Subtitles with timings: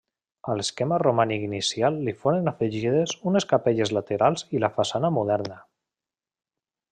[0.51, 5.61] A l'esquema romànic inicial li foren afegides unes capelles laterals i la façana moderna.